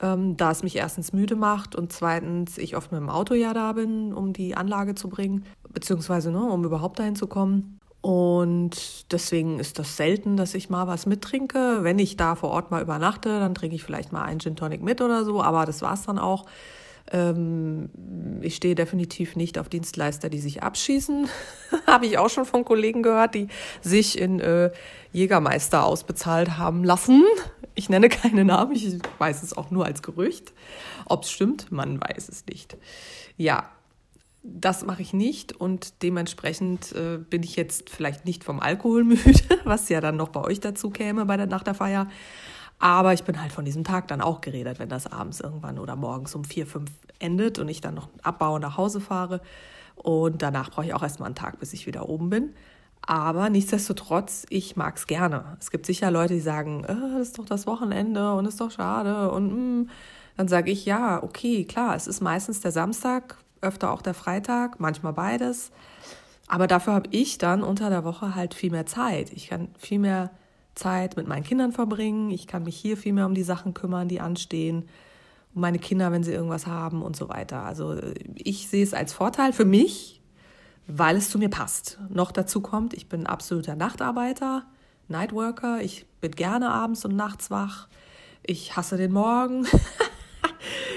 ähm, 0.00 0.36
da 0.36 0.50
es 0.50 0.62
mich 0.62 0.76
erstens 0.76 1.12
müde 1.12 1.36
macht 1.36 1.74
und 1.74 1.92
zweitens 1.92 2.58
ich 2.58 2.76
oft 2.76 2.92
mit 2.92 3.00
dem 3.00 3.08
Auto 3.08 3.34
ja 3.34 3.54
da 3.54 3.72
bin, 3.72 4.12
um 4.12 4.32
die 4.32 4.56
Anlage 4.56 4.94
zu 4.94 5.08
bringen, 5.08 5.44
beziehungsweise 5.72 6.30
ne, 6.30 6.42
um 6.42 6.64
überhaupt 6.64 6.98
dahin 6.98 7.16
zu 7.16 7.26
kommen. 7.26 7.75
Und 8.06 9.10
deswegen 9.12 9.58
ist 9.58 9.80
das 9.80 9.96
selten, 9.96 10.36
dass 10.36 10.54
ich 10.54 10.70
mal 10.70 10.86
was 10.86 11.06
mittrinke. 11.06 11.78
Wenn 11.80 11.98
ich 11.98 12.16
da 12.16 12.36
vor 12.36 12.50
Ort 12.50 12.70
mal 12.70 12.80
übernachte, 12.80 13.40
dann 13.40 13.52
trinke 13.52 13.74
ich 13.74 13.82
vielleicht 13.82 14.12
mal 14.12 14.22
einen 14.22 14.38
Gin 14.38 14.54
Tonic 14.54 14.80
mit 14.80 15.00
oder 15.00 15.24
so, 15.24 15.42
aber 15.42 15.66
das 15.66 15.82
war's 15.82 16.04
dann 16.04 16.20
auch. 16.20 16.46
Ähm, 17.10 17.90
ich 18.42 18.54
stehe 18.54 18.76
definitiv 18.76 19.34
nicht 19.34 19.58
auf 19.58 19.68
Dienstleister, 19.68 20.28
die 20.28 20.38
sich 20.38 20.62
abschießen. 20.62 21.28
Habe 21.88 22.06
ich 22.06 22.16
auch 22.18 22.30
schon 22.30 22.44
von 22.44 22.64
Kollegen 22.64 23.02
gehört, 23.02 23.34
die 23.34 23.48
sich 23.80 24.20
in 24.20 24.38
äh, 24.38 24.70
Jägermeister 25.10 25.84
ausbezahlt 25.84 26.58
haben 26.58 26.84
lassen. 26.84 27.24
Ich 27.74 27.88
nenne 27.88 28.08
keine 28.08 28.44
Namen, 28.44 28.76
ich 28.76 29.00
weiß 29.18 29.42
es 29.42 29.56
auch 29.56 29.72
nur 29.72 29.84
als 29.84 30.04
Gerücht. 30.04 30.52
Ob 31.06 31.24
es 31.24 31.32
stimmt, 31.32 31.72
man 31.72 32.00
weiß 32.00 32.28
es 32.28 32.46
nicht. 32.46 32.76
Ja, 33.36 33.68
das 34.48 34.84
mache 34.84 35.02
ich 35.02 35.12
nicht 35.12 35.52
und 35.52 36.02
dementsprechend 36.02 36.92
äh, 36.92 37.18
bin 37.18 37.42
ich 37.42 37.56
jetzt 37.56 37.90
vielleicht 37.90 38.24
nicht 38.24 38.44
vom 38.44 38.60
Alkohol 38.60 39.04
müde, 39.04 39.58
was 39.64 39.88
ja 39.88 40.00
dann 40.00 40.16
noch 40.16 40.28
bei 40.28 40.42
euch 40.42 40.60
dazu 40.60 40.90
käme 40.90 41.26
bei 41.26 41.36
der, 41.36 41.46
nach 41.46 41.62
der 41.62 41.74
Feier. 41.74 42.08
Aber 42.78 43.14
ich 43.14 43.24
bin 43.24 43.40
halt 43.40 43.52
von 43.52 43.64
diesem 43.64 43.84
Tag 43.84 44.08
dann 44.08 44.20
auch 44.20 44.40
geredet, 44.40 44.78
wenn 44.78 44.88
das 44.88 45.06
abends 45.06 45.40
irgendwann 45.40 45.78
oder 45.78 45.96
morgens 45.96 46.34
um 46.34 46.44
vier, 46.44 46.66
fünf 46.66 46.90
endet 47.18 47.58
und 47.58 47.68
ich 47.68 47.80
dann 47.80 47.94
noch 47.94 48.08
abbaue 48.22 48.56
und 48.56 48.60
nach 48.62 48.76
Hause 48.76 49.00
fahre. 49.00 49.40
Und 49.94 50.42
danach 50.42 50.70
brauche 50.70 50.84
ich 50.84 50.94
auch 50.94 51.02
erstmal 51.02 51.28
einen 51.28 51.34
Tag, 51.34 51.58
bis 51.58 51.72
ich 51.72 51.86
wieder 51.86 52.08
oben 52.08 52.28
bin. 52.28 52.54
Aber 53.00 53.48
nichtsdestotrotz, 53.48 54.44
ich 54.50 54.76
mag 54.76 54.96
es 54.96 55.06
gerne. 55.06 55.56
Es 55.58 55.70
gibt 55.70 55.86
sicher 55.86 56.10
Leute, 56.10 56.34
die 56.34 56.40
sagen, 56.40 56.84
äh, 56.84 56.94
das 57.18 57.28
ist 57.28 57.38
doch 57.38 57.46
das 57.46 57.66
Wochenende 57.66 58.34
und 58.34 58.46
ist 58.46 58.60
doch 58.60 58.70
schade. 58.70 59.30
Und 59.30 59.52
mh. 59.52 59.82
Mm. 59.82 59.90
dann 60.36 60.48
sage 60.48 60.70
ich, 60.70 60.84
ja, 60.84 61.22
okay, 61.22 61.64
klar, 61.64 61.96
es 61.96 62.06
ist 62.06 62.20
meistens 62.20 62.60
der 62.60 62.72
Samstag, 62.72 63.38
öfter 63.66 63.90
auch 63.90 64.02
der 64.02 64.14
Freitag, 64.14 64.80
manchmal 64.80 65.12
beides. 65.12 65.70
Aber 66.48 66.66
dafür 66.66 66.94
habe 66.94 67.08
ich 67.10 67.38
dann 67.38 67.62
unter 67.62 67.90
der 67.90 68.04
Woche 68.04 68.34
halt 68.34 68.54
viel 68.54 68.70
mehr 68.70 68.86
Zeit. 68.86 69.32
Ich 69.32 69.48
kann 69.48 69.68
viel 69.78 69.98
mehr 69.98 70.30
Zeit 70.74 71.16
mit 71.16 71.26
meinen 71.26 71.42
Kindern 71.42 71.72
verbringen. 71.72 72.30
Ich 72.30 72.46
kann 72.46 72.62
mich 72.62 72.76
hier 72.76 72.96
viel 72.96 73.12
mehr 73.12 73.26
um 73.26 73.34
die 73.34 73.42
Sachen 73.42 73.74
kümmern, 73.74 74.08
die 74.08 74.20
anstehen. 74.20 74.88
Um 75.54 75.62
meine 75.62 75.78
Kinder, 75.78 76.12
wenn 76.12 76.22
sie 76.22 76.32
irgendwas 76.32 76.66
haben 76.66 77.02
und 77.02 77.16
so 77.16 77.28
weiter. 77.28 77.64
Also 77.64 77.96
ich 78.34 78.68
sehe 78.68 78.84
es 78.84 78.94
als 78.94 79.12
Vorteil 79.12 79.52
für 79.52 79.64
mich, 79.64 80.20
weil 80.86 81.16
es 81.16 81.30
zu 81.30 81.38
mir 81.38 81.48
passt. 81.48 81.98
Noch 82.10 82.30
dazu 82.30 82.60
kommt, 82.60 82.94
ich 82.94 83.08
bin 83.08 83.26
absoluter 83.26 83.74
Nachtarbeiter, 83.74 84.64
Nightworker. 85.08 85.80
Ich 85.80 86.06
bin 86.20 86.32
gerne 86.32 86.70
abends 86.70 87.04
und 87.04 87.16
nachts 87.16 87.50
wach. 87.50 87.88
Ich 88.44 88.76
hasse 88.76 88.96
den 88.96 89.12
Morgen. 89.12 89.66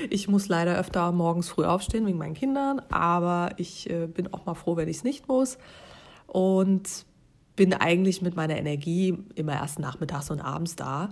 ich 0.10 0.28
muss 0.28 0.48
leider 0.48 0.78
öfter 0.78 1.12
morgens 1.12 1.50
früh 1.50 1.66
aufstehen 1.66 2.06
wegen 2.06 2.18
meinen 2.18 2.34
Kindern, 2.34 2.82
aber 2.90 3.52
ich 3.58 3.90
äh, 3.90 4.08
bin 4.08 4.34
auch 4.34 4.46
mal 4.46 4.56
froh, 4.56 4.76
wenn 4.76 4.88
ich 4.88 4.98
es 4.98 5.04
nicht 5.04 5.28
muss. 5.28 5.58
Und 6.28 7.06
bin 7.56 7.74
eigentlich 7.74 8.22
mit 8.22 8.36
meiner 8.36 8.58
Energie 8.58 9.18
immer 9.36 9.54
erst 9.54 9.80
nachmittags 9.80 10.32
und 10.32 10.40
abends 10.40 10.76
da 10.76 11.10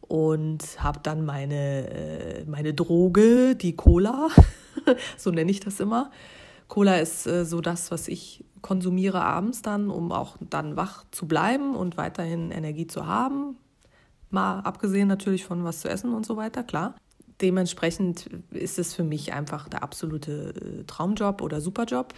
und 0.00 0.82
habe 0.82 1.00
dann 1.02 1.24
meine, 1.24 1.88
äh, 1.88 2.44
meine 2.46 2.74
Droge, 2.74 3.54
die 3.54 3.76
Cola, 3.76 4.28
so 5.16 5.30
nenne 5.30 5.50
ich 5.50 5.60
das 5.60 5.80
immer. 5.80 6.10
Cola 6.68 6.96
ist 6.96 7.26
äh, 7.26 7.44
so 7.44 7.60
das, 7.60 7.90
was 7.90 8.08
ich 8.08 8.44
konsumiere 8.60 9.22
abends 9.22 9.62
dann, 9.62 9.90
um 9.90 10.10
auch 10.10 10.36
dann 10.40 10.76
wach 10.76 11.04
zu 11.10 11.28
bleiben 11.28 11.76
und 11.76 11.96
weiterhin 11.96 12.50
Energie 12.50 12.86
zu 12.86 13.06
haben. 13.06 13.56
Mal 14.30 14.60
abgesehen 14.60 15.06
natürlich 15.06 15.44
von 15.44 15.64
was 15.64 15.80
zu 15.80 15.88
essen 15.88 16.12
und 16.12 16.26
so 16.26 16.36
weiter, 16.36 16.64
klar. 16.64 16.96
Dementsprechend 17.40 18.30
ist 18.50 18.78
es 18.78 18.94
für 18.94 19.04
mich 19.04 19.32
einfach 19.32 19.68
der 19.68 19.82
absolute 19.82 20.54
äh, 20.54 20.84
Traumjob 20.84 21.42
oder 21.42 21.60
Superjob. 21.60 22.14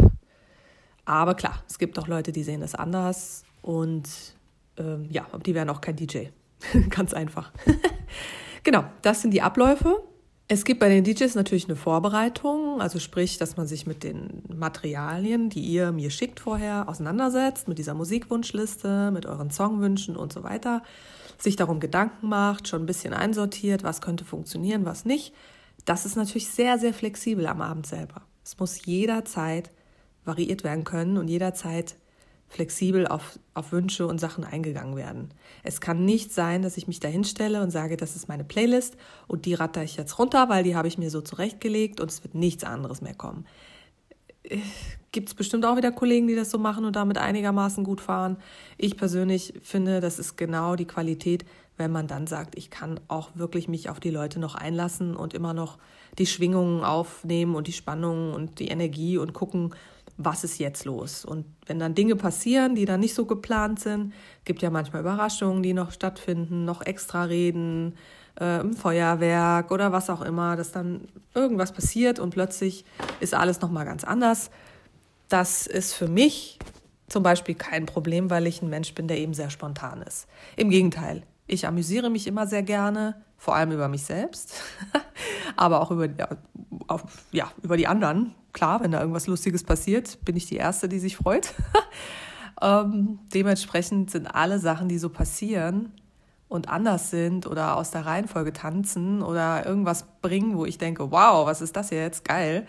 Aber 1.05 1.35
klar, 1.35 1.63
es 1.69 1.79
gibt 1.79 1.99
auch 1.99 2.09
Leute, 2.09 2.33
die 2.33 2.43
sehen 2.43 2.61
das 2.61 2.75
anders 2.75 3.45
und 3.63 4.09
ähm, 4.77 5.07
ja, 5.11 5.27
die 5.45 5.55
wären 5.55 5.71
auch 5.71 5.81
kein 5.81 5.97
DJ. 5.97 6.27
Ganz 6.91 7.15
einfach. 7.15 7.53
genau, 8.65 8.85
das 9.03 9.23
sind 9.23 9.33
die 9.33 9.43
Abläufe. 9.43 10.03
Es 10.49 10.65
gibt 10.65 10.79
bei 10.79 10.89
den 10.89 11.03
DJs 11.03 11.35
natürlich 11.35 11.65
eine 11.65 11.75
Vorbereitung, 11.75 12.81
also 12.81 13.01
sprich, 13.01 13.37
dass 13.37 13.57
man 13.57 13.67
sich 13.67 13.85
mit 13.85 14.05
den 14.05 14.43
Materialien, 14.49 15.51
die 15.51 15.61
ihr 15.61 15.91
mir 15.91 16.11
schickt 16.11 16.39
vorher, 16.39 16.89
auseinandersetzt, 16.89 17.67
mit 17.67 17.79
dieser 17.79 17.95
Musikwunschliste, 17.95 19.11
mit 19.11 19.27
euren 19.27 19.51
Songwünschen 19.51 20.15
und 20.15 20.33
so 20.33 20.45
weiter, 20.45 20.83
sich 21.39 21.57
darum 21.57 21.81
Gedanken 21.81 22.29
macht, 22.29 22.69
schon 22.69 22.83
ein 22.83 22.87
bisschen 22.87 23.15
einsortiert, 23.15 23.83
was 23.83 24.01
könnte 24.01 24.25
funktionieren, 24.25 24.85
was 24.85 25.05
nicht. 25.05 25.35
Das 25.85 26.07
ist 26.07 26.17
natürlich 26.17 26.49
sehr, 26.49 26.79
sehr 26.79 26.95
flexibel 26.95 27.47
am 27.47 27.61
Abend 27.61 27.87
selber. 27.87 28.23
Es 28.45 28.59
muss 28.59 28.85
jederzeit 28.85 29.71
variiert 30.25 30.65
werden 30.65 30.85
können 30.85 31.19
und 31.19 31.29
jederzeit 31.29 31.97
flexibel 32.49 33.07
auf, 33.07 33.39
auf 33.55 33.73
Wünsche 33.73 34.07
und 34.07 34.21
Sachen 34.21 34.45
eingegangen 34.45 34.97
werden. 34.97 35.35
Es 35.63 35.81
kann 35.81 36.05
nicht 36.05 36.33
sein, 36.33 36.63
dass 36.63 36.77
ich 36.77 36.87
mich 36.87 37.01
da 37.01 37.09
hinstelle 37.09 37.63
und 37.63 37.71
sage, 37.71 37.97
das 37.97 38.15
ist 38.15 38.29
meine 38.29 38.45
Playlist 38.45 38.97
und 39.27 39.47
die 39.47 39.55
ratter 39.55 39.83
ich 39.83 39.97
jetzt 39.97 40.19
runter, 40.19 40.49
weil 40.49 40.63
die 40.63 40.77
habe 40.77 40.89
ich 40.89 40.99
mir 40.99 41.11
so 41.11 41.21
zurechtgelegt 41.21 42.01
und 42.01 42.11
es 42.11 42.23
wird 42.23 42.35
nichts 42.35 42.65
anderes 42.65 43.01
mehr 43.01 43.15
kommen. 43.15 43.47
Gibt 45.13 45.29
es 45.29 45.35
bestimmt 45.35 45.65
auch 45.65 45.77
wieder 45.77 45.93
Kollegen, 45.93 46.27
die 46.27 46.35
das 46.35 46.51
so 46.51 46.59
machen 46.59 46.85
und 46.85 46.97
damit 46.97 47.19
einigermaßen 47.19 47.85
gut 47.85 48.01
fahren. 48.01 48.37
Ich 48.77 48.97
persönlich 48.97 49.55
finde, 49.63 50.01
das 50.01 50.19
ist 50.19 50.37
genau 50.37 50.77
die 50.77 50.85
Qualität, 50.85 51.45
wenn 51.77 51.93
man 51.93 52.07
dann 52.07 52.27
sagt, 52.27 52.57
ich 52.57 52.71
kann 52.71 53.01
auch 53.09 53.31
wirklich 53.35 53.69
mich 53.69 53.89
auf 53.89 54.01
die 54.01 54.11
Leute 54.11 54.39
noch 54.39 54.55
einlassen 54.55 55.17
und 55.17 55.35
immer 55.35 55.55
noch 55.55 55.79
die 56.19 56.27
Schwingungen 56.27 56.83
aufnehmen 56.83 57.55
und 57.55 57.67
die 57.67 57.73
Spannungen 57.73 58.35
und 58.35 58.59
die 58.59 58.69
Energie 58.69 59.19
und 59.19 59.33
gucken, 59.33 59.75
was 60.19 60.45
ist 60.45 60.59
jetzt 60.59 60.85
los? 60.85 61.25
Und 61.25 61.45
wenn 61.67 61.79
dann 61.79 61.95
Dinge 61.95 62.17
passieren, 62.17 62.75
die 62.75 62.85
dann 62.85 63.01
nicht 63.01 63.15
so 63.15 63.27
geplant 63.27 63.81
sind, 63.81 64.15
gibt 64.45 64.63
ja 64.63 64.71
manchmal 64.71 65.03
Überraschungen, 65.03 65.63
die 65.63 65.75
noch 65.75 65.93
stattfinden, 65.93 66.65
noch 66.65 66.85
extra 66.85 67.25
Reden, 67.25 67.95
äh, 68.41 68.61
im 68.61 68.75
Feuerwerk 68.75 69.71
oder 69.71 69.93
was 69.93 70.11
auch 70.11 70.23
immer, 70.23 70.57
dass 70.57 70.73
dann 70.73 71.09
irgendwas 71.35 71.73
passiert 71.73 72.19
und 72.19 72.31
plötzlich 72.31 72.85
ist 73.21 73.35
alles 73.35 73.61
nochmal 73.61 73.85
ganz 73.85 74.05
anders. 74.05 74.51
Das 75.29 75.67
ist 75.67 75.93
für 75.93 76.09
mich 76.09 76.59
zum 77.09 77.23
Beispiel 77.23 77.55
kein 77.55 77.87
Problem, 77.87 78.31
weil 78.31 78.47
ich 78.47 78.63
ein 78.63 78.69
Mensch 78.69 78.95
bin, 78.95 79.09
der 79.09 79.19
eben 79.19 79.35
sehr 79.35 79.51
spontan 79.51 80.03
ist. 80.03 80.27
Im 80.57 80.71
Gegenteil, 80.71 81.23
ich 81.47 81.67
amüsiere 81.67 82.11
mich 82.11 82.27
immer 82.27 82.47
sehr 82.47 82.63
gerne, 82.63 83.23
vor 83.37 83.55
allem 83.55 83.73
über 83.73 83.89
mich 83.89 84.03
selbst, 84.03 84.63
aber 85.57 85.81
auch 85.81 85.91
über, 85.91 86.07
ja, 86.07 86.29
auf, 86.89 87.05
ja, 87.33 87.51
über 87.63 87.77
die 87.77 87.87
anderen. 87.87 88.35
Klar, 88.53 88.81
wenn 88.81 88.91
da 88.91 89.01
irgendwas 89.01 89.27
Lustiges 89.27 89.65
passiert, 89.65 90.25
bin 90.25 90.37
ich 90.37 90.47
die 90.47 90.57
Erste, 90.57 90.89
die 90.89 90.99
sich 90.99 91.17
freut. 91.17 91.55
ähm, 92.63 93.19
dementsprechend 93.35 94.11
sind 94.11 94.27
alle 94.27 94.59
Sachen, 94.59 94.89
die 94.89 94.99
so 94.99 95.11
passieren 95.11 95.93
und 96.49 96.69
anders 96.69 97.11
sind 97.11 97.47
oder 97.47 97.77
aus 97.77 97.91
der 97.91 98.07
Reihenfolge 98.07 98.53
tanzen 98.53 99.23
oder 99.23 99.67
irgendwas 99.67 100.07
bringen, 100.23 100.57
wo 100.57 100.65
ich 100.65 100.79
denke, 100.79 101.11
wow, 101.11 101.47
was 101.47 101.61
ist 101.61 101.77
das 101.77 101.91
jetzt? 101.91 102.25
Geil. 102.25 102.67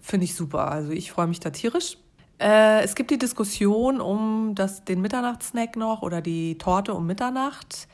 Finde 0.00 0.24
ich 0.24 0.34
super. 0.34 0.70
Also 0.70 0.92
ich 0.92 1.10
freue 1.10 1.26
mich 1.26 1.40
da 1.40 1.50
tierisch. 1.50 1.98
Äh, 2.38 2.82
es 2.82 2.94
gibt 2.94 3.10
die 3.10 3.18
Diskussion 3.18 4.00
um 4.00 4.54
das, 4.54 4.84
den 4.84 5.00
Mitternachtssnack 5.00 5.76
noch 5.76 6.02
oder 6.02 6.20
die 6.20 6.58
Torte 6.58 6.94
um 6.94 7.06
Mitternacht. 7.06 7.88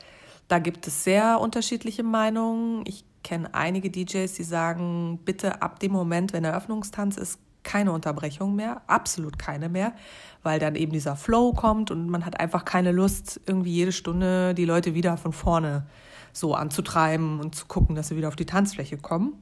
Da 0.53 0.59
gibt 0.59 0.85
es 0.85 1.03
sehr 1.03 1.39
unterschiedliche 1.41 2.03
Meinungen. 2.03 2.83
Ich 2.85 3.05
kenne 3.23 3.55
einige 3.55 3.89
DJs, 3.89 4.31
die 4.31 4.43
sagen, 4.43 5.19
bitte 5.25 5.63
ab 5.63 5.79
dem 5.79 5.91
Moment, 5.91 6.31
wenn 6.31 6.43
Eröffnungstanz 6.43 7.17
ist, 7.17 7.39
keine 7.63 7.91
Unterbrechung 7.91 8.55
mehr, 8.55 8.83
absolut 8.85 9.39
keine 9.39 9.67
mehr, 9.67 9.95
weil 10.43 10.59
dann 10.59 10.75
eben 10.75 10.91
dieser 10.91 11.15
Flow 11.15 11.53
kommt 11.53 11.89
und 11.89 12.07
man 12.07 12.23
hat 12.23 12.39
einfach 12.39 12.65
keine 12.65 12.91
Lust, 12.91 13.41
irgendwie 13.47 13.71
jede 13.71 13.91
Stunde 13.91 14.53
die 14.53 14.65
Leute 14.65 14.93
wieder 14.93 15.17
von 15.17 15.33
vorne 15.33 15.87
so 16.33 16.53
anzutreiben 16.53 17.39
und 17.39 17.55
zu 17.55 17.65
gucken, 17.65 17.95
dass 17.95 18.09
sie 18.09 18.15
wieder 18.15 18.27
auf 18.27 18.35
die 18.35 18.45
Tanzfläche 18.45 18.97
kommen. 18.97 19.33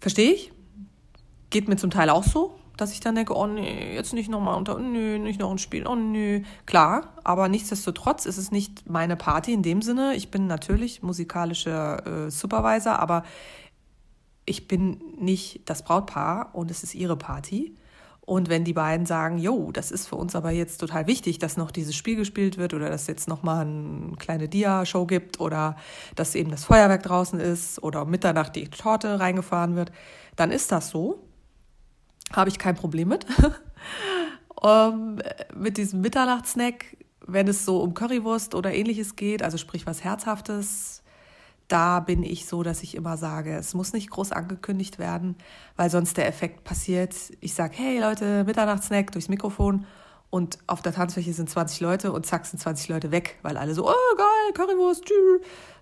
Verstehe 0.00 0.32
ich? 0.32 0.52
Geht 1.50 1.68
mir 1.68 1.76
zum 1.76 1.90
Teil 1.90 2.10
auch 2.10 2.24
so 2.24 2.58
dass 2.76 2.92
ich 2.92 3.00
dann 3.00 3.14
denke, 3.14 3.36
oh 3.36 3.46
nee, 3.46 3.94
jetzt 3.94 4.12
nicht 4.12 4.30
nochmal 4.30 4.56
unter, 4.56 4.78
nö, 4.78 5.18
nicht 5.18 5.40
noch 5.40 5.50
ein 5.50 5.58
Spiel, 5.58 5.86
oh 5.86 5.94
nö. 5.94 6.42
Klar, 6.66 7.12
aber 7.24 7.48
nichtsdestotrotz 7.48 8.26
ist 8.26 8.38
es 8.38 8.50
nicht 8.50 8.88
meine 8.88 9.16
Party 9.16 9.52
in 9.52 9.62
dem 9.62 9.82
Sinne. 9.82 10.14
Ich 10.14 10.30
bin 10.30 10.46
natürlich 10.46 11.02
musikalischer 11.02 12.26
äh, 12.26 12.30
Supervisor, 12.30 12.98
aber 12.98 13.24
ich 14.44 14.68
bin 14.68 15.00
nicht 15.18 15.68
das 15.68 15.84
Brautpaar 15.84 16.50
und 16.54 16.70
es 16.70 16.82
ist 16.82 16.94
ihre 16.94 17.16
Party. 17.16 17.76
Und 18.24 18.48
wenn 18.48 18.64
die 18.64 18.72
beiden 18.72 19.04
sagen, 19.04 19.38
jo, 19.38 19.72
das 19.72 19.90
ist 19.90 20.06
für 20.06 20.14
uns 20.14 20.36
aber 20.36 20.52
jetzt 20.52 20.78
total 20.78 21.08
wichtig, 21.08 21.40
dass 21.40 21.56
noch 21.56 21.72
dieses 21.72 21.96
Spiel 21.96 22.16
gespielt 22.16 22.56
wird 22.56 22.72
oder 22.72 22.88
dass 22.88 23.08
jetzt 23.08 23.28
nochmal 23.28 23.66
eine 23.66 24.16
kleine 24.16 24.48
Dia-Show 24.48 25.06
gibt 25.06 25.40
oder 25.40 25.76
dass 26.14 26.36
eben 26.36 26.50
das 26.50 26.64
Feuerwerk 26.64 27.02
draußen 27.02 27.40
ist 27.40 27.82
oder 27.82 28.04
Mitternacht 28.04 28.54
die 28.54 28.68
Torte 28.68 29.18
reingefahren 29.18 29.74
wird, 29.74 29.90
dann 30.36 30.52
ist 30.52 30.70
das 30.70 30.90
so. 30.90 31.18
Habe 32.32 32.50
ich 32.50 32.58
kein 32.58 32.74
Problem 32.74 33.08
mit. 33.08 33.26
um, 34.54 35.18
mit 35.54 35.76
diesem 35.76 36.00
Mitternachtssnack, 36.00 36.96
wenn 37.26 37.48
es 37.48 37.64
so 37.64 37.80
um 37.80 37.94
Currywurst 37.94 38.54
oder 38.54 38.72
ähnliches 38.72 39.16
geht, 39.16 39.42
also 39.42 39.58
sprich 39.58 39.86
was 39.86 40.02
Herzhaftes, 40.02 41.02
da 41.68 42.00
bin 42.00 42.22
ich 42.22 42.46
so, 42.46 42.62
dass 42.62 42.82
ich 42.82 42.94
immer 42.94 43.16
sage, 43.16 43.54
es 43.54 43.72
muss 43.72 43.92
nicht 43.92 44.10
groß 44.10 44.32
angekündigt 44.32 44.98
werden, 44.98 45.36
weil 45.76 45.88
sonst 45.88 46.16
der 46.16 46.26
Effekt 46.28 46.64
passiert. 46.64 47.14
Ich 47.40 47.54
sage, 47.54 47.74
hey 47.76 47.98
Leute, 47.98 48.44
Mitternachtssnack 48.44 49.10
durchs 49.12 49.28
Mikrofon 49.28 49.86
und 50.28 50.58
auf 50.66 50.82
der 50.82 50.92
Tanzfläche 50.92 51.32
sind 51.32 51.48
20 51.48 51.80
Leute 51.80 52.12
und 52.12 52.26
zack 52.26 52.44
sind 52.46 52.58
20 52.58 52.88
Leute 52.88 53.10
weg, 53.10 53.38
weil 53.42 53.56
alle 53.56 53.74
so, 53.74 53.88
oh 53.88 54.16
geil, 54.16 54.52
Currywurst, 54.54 55.04
tschü, 55.04 55.40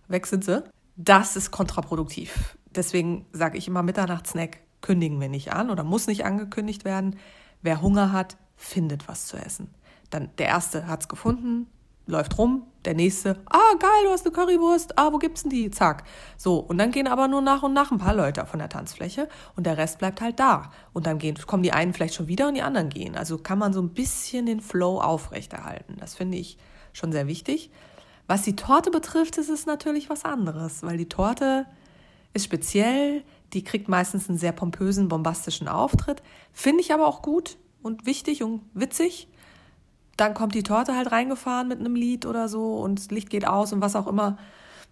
weg 0.08 0.26
sind 0.26 0.44
sie. 0.44 0.62
Das 0.96 1.34
ist 1.34 1.50
kontraproduktiv. 1.50 2.56
Deswegen 2.74 3.26
sage 3.32 3.58
ich 3.58 3.66
immer 3.66 3.82
Mitternachtssnack 3.82 4.60
kündigen 4.80 5.20
wir 5.20 5.28
nicht 5.28 5.52
an 5.52 5.70
oder 5.70 5.84
muss 5.84 6.06
nicht 6.06 6.24
angekündigt 6.24 6.84
werden. 6.84 7.16
Wer 7.62 7.82
Hunger 7.82 8.12
hat, 8.12 8.36
findet 8.56 9.08
was 9.08 9.26
zu 9.26 9.36
essen. 9.36 9.68
Dann 10.10 10.30
der 10.38 10.46
erste 10.46 10.86
hat's 10.86 11.08
gefunden, 11.08 11.66
läuft 12.06 12.38
rum, 12.38 12.66
der 12.84 12.94
nächste, 12.94 13.36
ah 13.46 13.74
geil, 13.78 14.04
du 14.04 14.10
hast 14.10 14.26
eine 14.26 14.34
Currywurst, 14.34 14.98
ah 14.98 15.12
wo 15.12 15.18
gibt's 15.18 15.42
denn 15.42 15.50
die? 15.50 15.70
Zack. 15.70 16.04
So 16.36 16.58
und 16.58 16.78
dann 16.78 16.90
gehen 16.90 17.06
aber 17.06 17.28
nur 17.28 17.40
nach 17.40 17.62
und 17.62 17.72
nach 17.72 17.90
ein 17.90 17.98
paar 17.98 18.14
Leute 18.14 18.44
von 18.46 18.58
der 18.58 18.68
Tanzfläche 18.68 19.28
und 19.56 19.64
der 19.64 19.78
Rest 19.78 19.98
bleibt 19.98 20.20
halt 20.20 20.40
da 20.40 20.70
und 20.92 21.06
dann 21.06 21.18
gehen 21.18 21.36
kommen 21.46 21.62
die 21.62 21.72
einen 21.72 21.92
vielleicht 21.92 22.14
schon 22.14 22.28
wieder 22.28 22.48
und 22.48 22.54
die 22.54 22.62
anderen 22.62 22.90
gehen. 22.90 23.16
Also 23.16 23.38
kann 23.38 23.58
man 23.58 23.72
so 23.72 23.80
ein 23.80 23.90
bisschen 23.90 24.46
den 24.46 24.60
Flow 24.60 25.00
aufrechterhalten. 25.00 25.96
Das 26.00 26.14
finde 26.14 26.38
ich 26.38 26.58
schon 26.92 27.12
sehr 27.12 27.26
wichtig. 27.26 27.70
Was 28.26 28.42
die 28.42 28.56
Torte 28.56 28.90
betrifft, 28.90 29.38
ist 29.38 29.48
es 29.50 29.66
natürlich 29.66 30.08
was 30.10 30.24
anderes, 30.24 30.82
weil 30.82 30.96
die 30.96 31.08
Torte 31.08 31.66
ist 32.32 32.44
speziell, 32.44 33.24
die 33.52 33.64
kriegt 33.64 33.88
meistens 33.88 34.28
einen 34.28 34.38
sehr 34.38 34.52
pompösen, 34.52 35.08
bombastischen 35.08 35.68
Auftritt. 35.68 36.22
Finde 36.52 36.80
ich 36.80 36.92
aber 36.92 37.06
auch 37.06 37.22
gut 37.22 37.56
und 37.82 38.06
wichtig 38.06 38.42
und 38.42 38.62
witzig. 38.74 39.28
dann 40.16 40.34
kommt 40.34 40.54
die 40.54 40.62
Torte 40.62 40.94
halt 40.94 41.12
reingefahren 41.12 41.66
mit 41.66 41.80
einem 41.80 41.94
Lied 41.94 42.26
oder 42.26 42.46
so 42.48 42.76
und 42.76 42.98
das 42.98 43.10
Licht 43.10 43.30
geht 43.30 43.46
aus 43.46 43.72
und 43.72 43.80
was 43.80 43.96
auch 43.96 44.06
immer. 44.06 44.36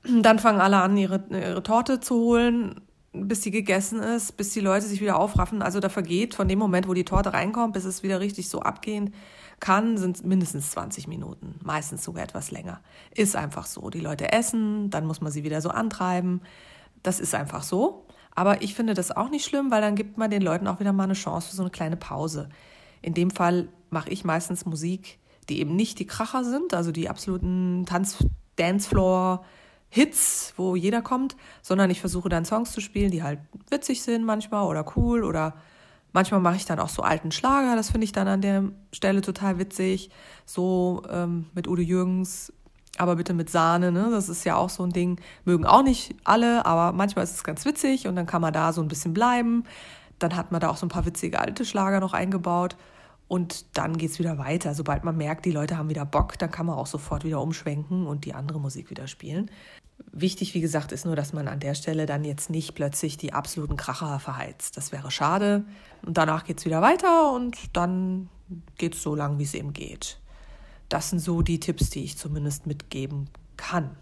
Dann 0.04 0.38
fangen 0.38 0.60
alle 0.60 0.78
an, 0.78 0.96
ihre, 0.96 1.22
ihre 1.30 1.62
Torte 1.62 2.00
zu 2.00 2.14
holen, 2.14 2.80
bis 3.12 3.42
sie 3.42 3.50
gegessen 3.50 4.00
ist, 4.00 4.36
bis 4.38 4.54
die 4.54 4.60
Leute 4.60 4.86
sich 4.86 5.00
wieder 5.00 5.18
aufraffen. 5.18 5.60
Also 5.60 5.80
da 5.80 5.90
vergeht 5.90 6.34
von 6.34 6.48
dem 6.48 6.58
Moment, 6.58 6.88
wo 6.88 6.94
die 6.94 7.04
Torte 7.04 7.34
reinkommt, 7.34 7.74
bis 7.74 7.84
es 7.84 8.02
wieder 8.02 8.20
richtig 8.20 8.48
so 8.48 8.60
abgehen 8.60 9.12
kann, 9.60 9.98
sind 9.98 10.24
mindestens 10.24 10.70
20 10.70 11.08
Minuten, 11.08 11.58
meistens 11.62 12.04
sogar 12.04 12.22
etwas 12.22 12.50
länger. 12.50 12.80
Ist 13.14 13.36
einfach 13.36 13.66
so. 13.66 13.90
Die 13.90 14.00
Leute 14.00 14.32
essen, 14.32 14.90
dann 14.90 15.06
muss 15.06 15.20
man 15.20 15.32
sie 15.32 15.44
wieder 15.44 15.60
so 15.60 15.70
antreiben. 15.70 16.42
Das 17.02 17.20
ist 17.20 17.34
einfach 17.34 17.62
so. 17.62 18.06
Aber 18.38 18.62
ich 18.62 18.76
finde 18.76 18.94
das 18.94 19.10
auch 19.10 19.30
nicht 19.30 19.44
schlimm, 19.44 19.72
weil 19.72 19.80
dann 19.80 19.96
gibt 19.96 20.16
man 20.16 20.30
den 20.30 20.42
Leuten 20.42 20.68
auch 20.68 20.78
wieder 20.78 20.92
mal 20.92 21.02
eine 21.02 21.14
Chance 21.14 21.48
für 21.48 21.56
so 21.56 21.62
eine 21.64 21.72
kleine 21.72 21.96
Pause. 21.96 22.48
In 23.02 23.12
dem 23.12 23.32
Fall 23.32 23.68
mache 23.90 24.10
ich 24.10 24.24
meistens 24.24 24.64
Musik, 24.64 25.18
die 25.48 25.58
eben 25.58 25.74
nicht 25.74 25.98
die 25.98 26.06
Kracher 26.06 26.44
sind, 26.44 26.72
also 26.72 26.92
die 26.92 27.08
absoluten 27.08 27.84
Tanz 27.84 28.24
Dancefloor 28.54 29.44
Hits, 29.88 30.54
wo 30.56 30.76
jeder 30.76 31.02
kommt, 31.02 31.34
sondern 31.62 31.90
ich 31.90 31.98
versuche 31.98 32.28
dann 32.28 32.44
Songs 32.44 32.70
zu 32.70 32.80
spielen, 32.80 33.10
die 33.10 33.24
halt 33.24 33.40
witzig 33.70 34.04
sind 34.04 34.24
manchmal 34.24 34.66
oder 34.66 34.84
cool 34.94 35.24
oder 35.24 35.56
manchmal 36.12 36.38
mache 36.40 36.56
ich 36.56 36.64
dann 36.64 36.78
auch 36.78 36.90
so 36.90 37.02
alten 37.02 37.32
Schlager, 37.32 37.74
das 37.74 37.90
finde 37.90 38.04
ich 38.04 38.12
dann 38.12 38.28
an 38.28 38.40
der 38.40 38.70
Stelle 38.92 39.20
total 39.20 39.58
witzig, 39.58 40.10
so 40.46 41.02
ähm, 41.10 41.46
mit 41.54 41.66
Udo 41.66 41.82
Jürgens, 41.82 42.52
aber 42.98 43.16
bitte 43.16 43.34
mit 43.34 43.50
Sahne, 43.50 43.92
ne? 43.92 44.08
das 44.10 44.28
ist 44.28 44.44
ja 44.44 44.56
auch 44.56 44.70
so 44.70 44.82
ein 44.82 44.90
Ding, 44.90 45.20
mögen 45.44 45.64
auch 45.64 45.82
nicht 45.82 46.14
alle, 46.24 46.66
aber 46.66 46.92
manchmal 46.92 47.24
ist 47.24 47.34
es 47.34 47.44
ganz 47.44 47.64
witzig 47.64 48.06
und 48.06 48.16
dann 48.16 48.26
kann 48.26 48.42
man 48.42 48.52
da 48.52 48.72
so 48.72 48.80
ein 48.80 48.88
bisschen 48.88 49.14
bleiben, 49.14 49.64
dann 50.18 50.36
hat 50.36 50.52
man 50.52 50.60
da 50.60 50.70
auch 50.70 50.76
so 50.76 50.86
ein 50.86 50.90
paar 50.90 51.06
witzige 51.06 51.38
alte 51.38 51.64
Schlager 51.64 52.00
noch 52.00 52.12
eingebaut 52.12 52.76
und 53.28 53.76
dann 53.76 53.98
geht 53.98 54.10
es 54.10 54.18
wieder 54.18 54.38
weiter. 54.38 54.74
Sobald 54.74 55.04
man 55.04 55.16
merkt, 55.16 55.44
die 55.44 55.52
Leute 55.52 55.76
haben 55.76 55.90
wieder 55.90 56.06
Bock, 56.06 56.38
dann 56.38 56.50
kann 56.50 56.66
man 56.66 56.76
auch 56.76 56.86
sofort 56.86 57.24
wieder 57.24 57.40
umschwenken 57.40 58.06
und 58.06 58.24
die 58.24 58.34
andere 58.34 58.58
Musik 58.58 58.90
wieder 58.90 59.06
spielen. 59.06 59.50
Wichtig, 60.12 60.54
wie 60.54 60.60
gesagt, 60.60 60.92
ist 60.92 61.04
nur, 61.04 61.16
dass 61.16 61.32
man 61.32 61.46
an 61.48 61.60
der 61.60 61.74
Stelle 61.74 62.06
dann 62.06 62.24
jetzt 62.24 62.50
nicht 62.50 62.74
plötzlich 62.74 63.18
die 63.18 63.32
absoluten 63.32 63.76
Kracher 63.76 64.18
verheizt. 64.18 64.76
Das 64.76 64.92
wäre 64.92 65.10
schade. 65.10 65.64
Und 66.04 66.16
danach 66.16 66.44
geht 66.44 66.58
es 66.58 66.64
wieder 66.64 66.80
weiter 66.80 67.32
und 67.34 67.56
dann 67.74 68.28
geht 68.78 68.94
es 68.94 69.02
so 69.02 69.14
lang, 69.14 69.38
wie 69.38 69.42
es 69.42 69.54
eben 69.54 69.72
geht. 69.72 70.18
Das 70.88 71.10
sind 71.10 71.18
so 71.18 71.42
die 71.42 71.60
Tipps, 71.60 71.90
die 71.90 72.04
ich 72.04 72.16
zumindest 72.16 72.66
mitgeben 72.66 73.28
kann. 73.56 73.96